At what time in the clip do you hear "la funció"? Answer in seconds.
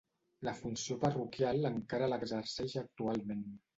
0.47-0.95